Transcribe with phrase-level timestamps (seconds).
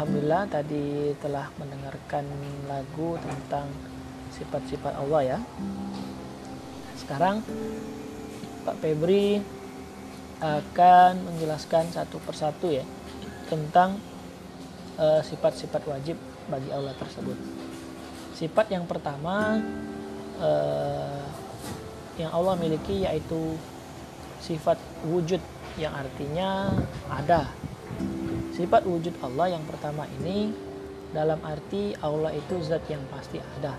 [0.00, 2.24] Alhamdulillah tadi telah mendengarkan
[2.64, 3.68] lagu tentang
[4.32, 5.38] sifat-sifat Allah ya.
[6.96, 7.44] Sekarang
[8.64, 9.44] Pak Febri
[10.40, 12.80] akan menjelaskan satu persatu ya
[13.52, 14.00] tentang
[14.96, 16.16] uh, sifat-sifat wajib
[16.48, 17.36] bagi Allah tersebut.
[18.32, 19.60] Sifat yang pertama
[20.40, 21.28] uh,
[22.16, 23.52] yang Allah miliki yaitu
[24.40, 25.44] sifat wujud
[25.76, 26.72] yang artinya
[27.12, 27.52] ada
[28.50, 30.50] Sifat wujud Allah yang pertama ini
[31.14, 33.74] dalam arti Allah itu zat yang pasti ada.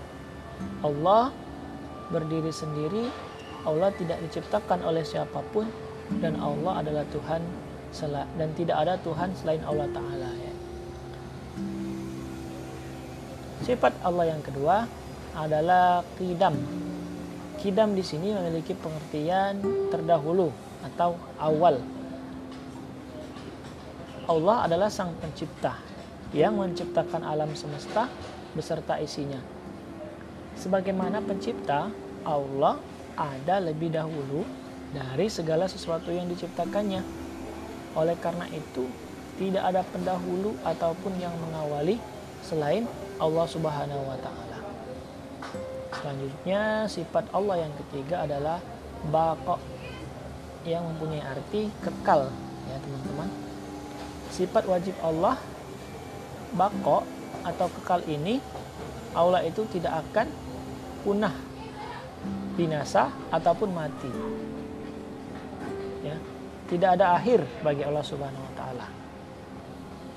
[0.84, 1.32] Allah
[2.12, 3.08] berdiri sendiri,
[3.64, 5.68] Allah tidak diciptakan oleh siapa pun
[6.20, 7.40] dan Allah adalah Tuhan
[8.40, 10.52] dan tidak ada Tuhan selain Allah taala ya.
[13.62, 14.88] Sifat Allah yang kedua
[15.36, 16.56] adalah kidam.
[17.60, 19.62] Kidam di sini memiliki pengertian
[19.92, 20.50] terdahulu
[20.82, 21.78] atau awal
[24.32, 25.76] Allah adalah sang pencipta
[26.32, 28.08] yang menciptakan alam semesta
[28.56, 29.36] beserta isinya.
[30.56, 31.92] Sebagaimana pencipta,
[32.24, 32.80] Allah
[33.12, 34.48] ada lebih dahulu
[34.96, 37.04] dari segala sesuatu yang diciptakannya.
[37.92, 38.88] Oleh karena itu,
[39.36, 42.00] tidak ada pendahulu ataupun yang mengawali
[42.40, 42.88] selain
[43.20, 44.58] Allah Subhanahu wa taala.
[45.92, 48.64] Selanjutnya, sifat Allah yang ketiga adalah
[49.12, 49.60] bako
[50.64, 52.32] yang mempunyai arti kekal
[52.70, 53.51] ya teman-teman
[54.32, 55.36] sifat wajib Allah
[56.56, 57.04] bako
[57.44, 58.40] atau kekal ini
[59.12, 60.26] Allah itu tidak akan
[61.04, 61.36] punah
[62.56, 64.08] binasa ataupun mati.
[66.00, 66.16] Ya
[66.72, 68.86] tidak ada akhir bagi Allah Subhanahu wa taala.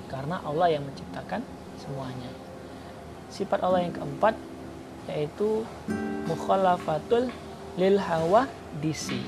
[0.08, 1.44] Karena Allah yang menciptakan
[1.76, 2.32] semuanya.
[3.28, 4.32] Sifat Allah yang keempat
[5.12, 5.60] yaitu
[6.24, 7.28] mukhalafatul
[7.76, 8.48] lil hawa
[8.80, 9.20] disi.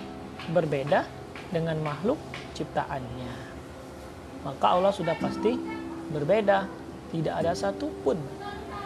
[0.49, 1.05] Berbeda
[1.53, 2.17] dengan makhluk
[2.57, 3.48] ciptaannya
[4.43, 5.55] maka Allah sudah pasti
[6.13, 6.69] berbeda.
[7.09, 8.21] Tidak ada satupun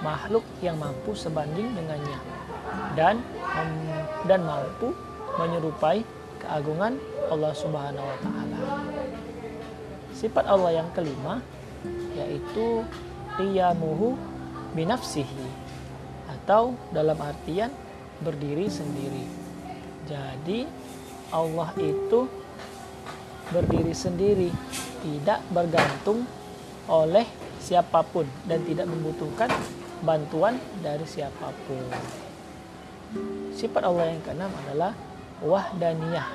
[0.02, 2.18] makhluk yang mampu sebanding dengannya
[2.94, 3.18] dan
[4.26, 4.94] dan mampu
[5.38, 6.06] menyerupai
[6.38, 6.98] keagungan
[7.30, 8.58] Allah Subhanahu wa taala.
[10.12, 11.42] Sifat Allah yang kelima
[12.14, 12.86] yaitu
[13.38, 14.14] qiyamuhu
[14.76, 15.46] binafsihi
[16.30, 17.72] atau dalam artian
[18.22, 19.26] berdiri sendiri.
[20.06, 20.66] Jadi
[21.32, 22.28] Allah itu
[23.50, 24.50] berdiri sendiri
[25.02, 26.24] tidak bergantung
[26.86, 27.26] oleh
[27.62, 29.50] siapa pun dan tidak membutuhkan
[30.02, 31.84] bantuan dari siapa pun.
[33.54, 34.92] Sifat Allah yang keenam adalah
[35.44, 36.26] wahdaniyah,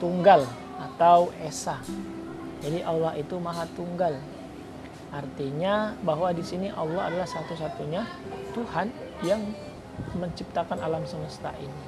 [0.00, 0.48] tunggal
[0.80, 1.76] atau esa.
[2.62, 4.16] Jadi Allah itu maha tunggal.
[5.12, 8.00] Artinya bahwa di sini Allah adalah satu-satunya
[8.56, 8.88] Tuhan
[9.20, 9.44] yang
[10.16, 11.84] menciptakan alam semesta ini.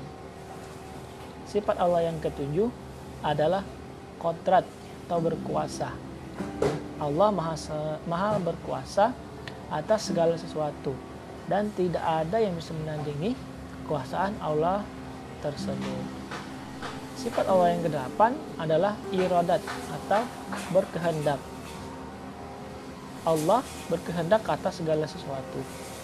[1.48, 2.68] Sifat Allah yang ketujuh
[3.24, 3.64] adalah
[4.20, 4.68] kodrat
[5.08, 6.03] atau berkuasa.
[6.98, 7.54] Allah maha,
[8.08, 9.12] maha berkuasa
[9.68, 10.94] atas segala sesuatu
[11.50, 13.36] dan tidak ada yang bisa menandingi
[13.84, 14.80] kekuasaan Allah
[15.44, 16.04] tersebut.
[17.20, 19.60] Sifat Allah yang kedelapan adalah iradat
[19.92, 20.22] atau
[20.72, 21.40] berkehendak.
[23.24, 25.60] Allah berkehendak atas segala sesuatu.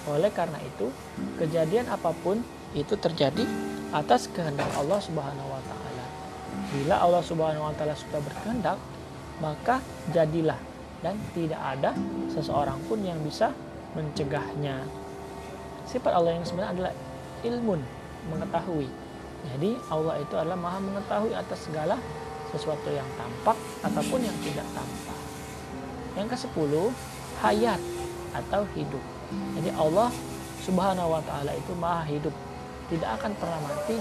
[0.08, 0.88] Oleh karena itu,
[1.36, 2.40] kejadian apa pun
[2.72, 3.44] itu terjadi
[3.92, 6.06] atas kehendak Allah Subhanahu wa taala.
[6.72, 8.80] Bila Allah Subhanahu wa taala sudah berkehendak,
[9.40, 9.80] maka
[10.12, 10.56] jadilah
[11.00, 11.96] dan tidak ada
[12.28, 13.52] seseorang pun yang bisa
[13.96, 14.84] mencegahnya.
[15.88, 16.92] Sifat Allah yang sebenarnya adalah
[17.42, 17.80] ilmun,
[18.30, 18.88] mengetahui.
[19.40, 21.96] Jadi Allah itu adalah maha mengetahui atas segala
[22.52, 25.18] sesuatu yang tampak ataupun yang tidak tampak.
[26.14, 26.92] Yang ke sepuluh,
[27.40, 27.80] hayat
[28.36, 29.02] atau hidup.
[29.56, 30.12] Jadi Allah
[30.60, 32.34] subhanahu wa ta'ala itu maha hidup.
[32.90, 33.96] Tidak akan pernah mati,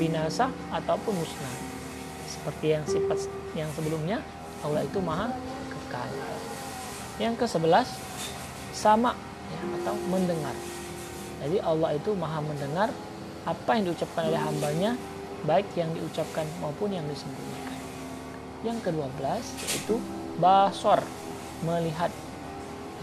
[0.00, 1.56] binasa ataupun musnah.
[2.26, 4.24] Seperti yang sifat yang sebelumnya,
[4.60, 5.32] Allah itu maha
[5.72, 6.10] kekal.
[7.20, 7.88] Yang ke sebelas
[8.76, 9.16] sama
[9.52, 10.56] ya, atau mendengar.
[11.40, 12.88] Jadi Allah itu maha mendengar
[13.48, 14.90] apa yang diucapkan oleh hambanya,
[15.48, 17.78] baik yang diucapkan maupun yang disembunyikan.
[18.60, 19.96] Yang kedua belas yaitu
[20.36, 21.00] basor,
[21.64, 22.12] melihat.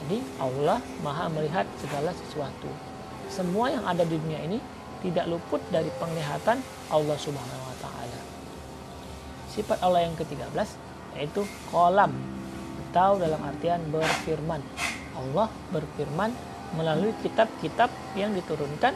[0.06, 2.70] Jadi Allah maha melihat segala sesuatu.
[3.34, 4.62] Semua yang ada di dunia ini
[5.02, 6.62] tidak luput dari penglihatan
[6.94, 8.20] Allah Subhanahu wa taala.
[9.50, 10.54] Sifat Allah yang ke-13
[11.16, 12.12] yaitu kolam
[12.90, 14.60] atau dalam artian berfirman.
[15.14, 16.34] Allah berfirman
[16.74, 17.88] melalui kitab-kitab
[18.18, 18.92] yang diturunkan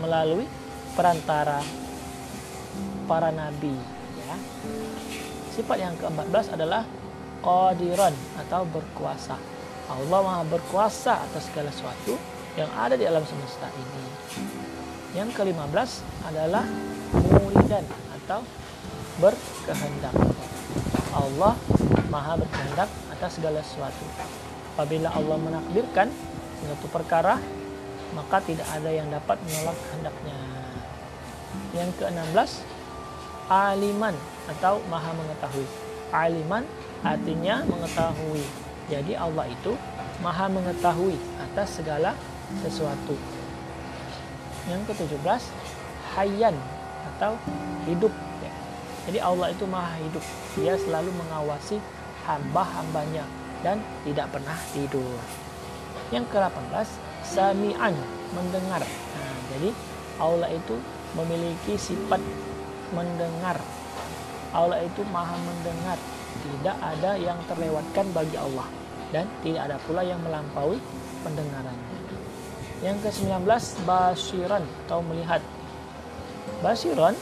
[0.00, 0.46] melalui
[0.94, 1.60] perantara
[3.10, 3.74] para nabi
[4.20, 4.36] ya.
[5.52, 6.82] Sifat yang ke-14 adalah
[7.40, 8.14] qadiran
[8.46, 9.36] atau berkuasa.
[9.86, 12.18] Allah Maha berkuasa atas segala sesuatu
[12.58, 14.04] yang ada di alam semesta ini.
[15.14, 15.90] Yang ke-15
[16.26, 16.64] adalah
[17.14, 17.84] muridan
[18.22, 18.42] atau
[19.22, 20.14] berkehendak.
[21.16, 21.56] Allah
[22.12, 24.04] maha berkehendak atas segala sesuatu.
[24.76, 26.12] apabila Allah menakdirkan
[26.60, 27.40] suatu perkara
[28.12, 30.36] maka tidak ada yang dapat menolak kehendaknya
[31.72, 32.60] yang ke-16
[33.48, 34.12] aliman
[34.52, 35.66] atau maha mengetahui
[36.12, 36.62] aliman
[37.00, 38.44] artinya mengetahui
[38.92, 39.72] jadi Allah itu
[40.20, 42.12] maha mengetahui atas segala
[42.62, 43.16] sesuatu
[44.66, 45.42] yang ke-17
[46.14, 46.54] hayyan
[47.14, 47.38] atau
[47.86, 48.12] hidup.
[49.06, 50.24] Jadi Allah itu maha hidup.
[50.58, 51.78] Dia selalu mengawasi
[52.26, 53.22] hamba-hambanya
[53.62, 55.18] dan tidak pernah tidur.
[56.10, 56.86] Yang ke-18
[57.22, 57.94] sami'an
[58.34, 58.82] mendengar.
[58.82, 59.70] Nah, jadi
[60.18, 60.74] Allah itu
[61.14, 62.18] memiliki sifat
[62.90, 63.58] mendengar.
[64.50, 65.98] Allah itu maha mendengar.
[66.36, 68.66] Tidak ada yang terlewatkan bagi Allah.
[69.14, 70.82] Dan tidak ada pula yang melampaui
[71.22, 71.96] pendengarannya
[72.84, 73.48] yang ke-19
[73.88, 75.40] basiran atau melihat.
[76.60, 77.16] Basiran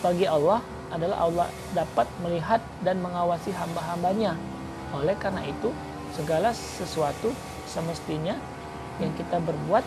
[0.00, 4.34] bagi Allah adalah Allah dapat melihat dan mengawasi hamba-hambanya.
[4.90, 5.70] Oleh karena itu,
[6.16, 7.30] segala sesuatu
[7.68, 8.34] semestinya
[8.98, 9.84] yang kita berbuat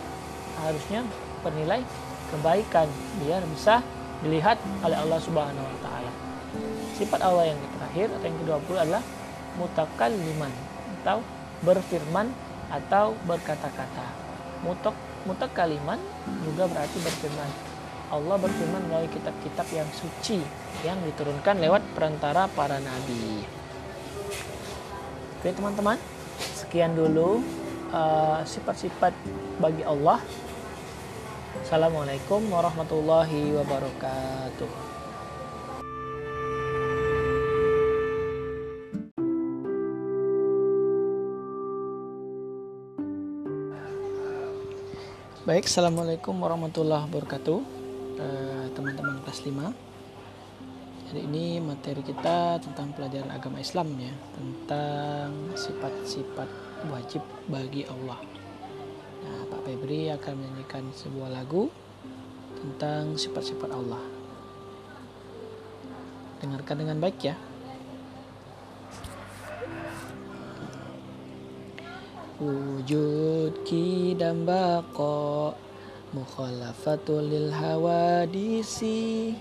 [0.64, 1.04] harusnya
[1.44, 1.84] bernilai
[2.32, 2.88] kebaikan
[3.20, 3.84] biar bisa
[4.24, 4.56] dilihat
[4.86, 6.12] oleh Allah Subhanahu wa taala.
[6.96, 9.04] Sifat Allah yang terakhir atau yang ke-20 adalah
[9.60, 10.54] mutakalliman
[11.02, 11.20] atau
[11.66, 12.32] berfirman
[12.72, 14.08] atau berkata-kata.
[14.64, 14.96] Mutak
[15.28, 16.00] mutakaliman
[16.48, 17.73] juga berarti berfirman
[18.14, 20.38] Allah berfirman melalui kitab-kitab yang suci
[20.86, 23.42] yang diturunkan lewat perantara para nabi.
[25.42, 25.98] Oke teman-teman,
[26.54, 27.42] sekian dulu
[27.90, 29.18] uh, sifat-sifat
[29.58, 30.22] bagi Allah.
[31.66, 34.70] Assalamualaikum warahmatullahi wabarakatuh.
[45.44, 47.83] Baik, Assalamualaikum warahmatullahi wabarakatuh.
[48.24, 49.76] Eh, teman-teman kelas 5
[51.12, 56.50] jadi ini materi kita tentang pelajaran agama Islam ya tentang sifat-sifat
[56.88, 57.22] wajib
[57.52, 58.18] bagi Allah.
[59.22, 61.68] Nah Pak Febri akan menyanyikan sebuah lagu
[62.58, 64.02] tentang sifat-sifat Allah.
[66.40, 67.36] Dengarkan dengan baik ya.
[72.42, 75.54] Wujud kidam bako
[76.14, 79.34] mukhalafatul lil hawadisi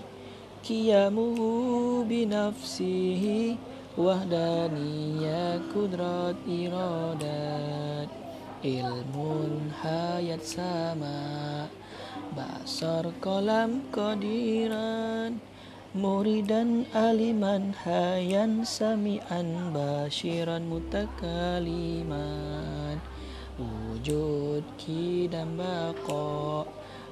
[0.65, 3.61] kiyamuhu binafsihi
[3.93, 8.09] wahdaniyya kudrat iradat
[8.65, 11.69] ilmun hayat sama
[12.33, 15.37] basar kolam kodiran
[15.93, 22.97] muridan aliman hayan sami'an basyiran mutakaliman
[23.59, 26.65] wujud kidam baqa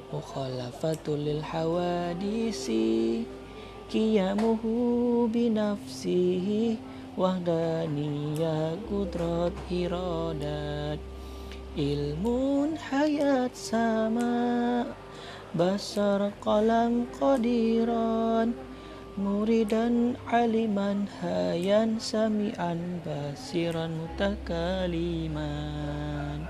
[0.10, 3.26] mukhalafatul lil hawadisi.
[3.92, 6.80] Kiyamuhu binafsihi
[7.20, 10.96] wahdaniyah kudrat iradat
[11.76, 14.88] ilmun hayat sama
[15.52, 18.56] basar qalam qadiran
[19.22, 26.50] muridan aliman hayan sami'an basiran mutakaliman